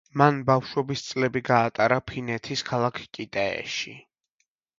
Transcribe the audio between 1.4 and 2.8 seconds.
გაატარა ფინეთის